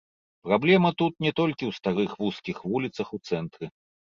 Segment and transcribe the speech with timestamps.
[0.45, 3.65] Праблема тут не толькі ў старых вузкіх вуліцах у цэнтры.